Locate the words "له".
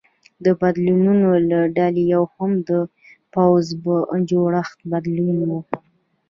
1.49-1.59